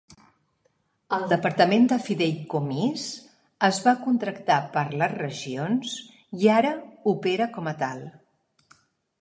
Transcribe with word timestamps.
El 1.17 1.25
departament 1.33 1.83
de 1.91 1.99
fideïcomís 2.05 3.03
es 3.69 3.81
va 3.89 3.95
contractar 4.07 4.57
per 4.79 4.87
les 5.03 5.15
regions 5.21 5.95
i 6.47 6.53
ara 6.57 6.75
opera 7.17 7.51
com 7.59 7.71
a 7.75 7.77
tal. 7.85 8.07